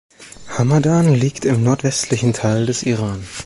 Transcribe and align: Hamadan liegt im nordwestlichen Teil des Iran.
Hamadan 0.57 1.13
liegt 1.13 1.45
im 1.45 1.63
nordwestlichen 1.63 2.33
Teil 2.33 2.65
des 2.65 2.81
Iran. 2.81 3.23